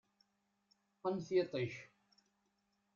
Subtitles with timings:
[0.95, 1.75] Qqen tiṭ-ik!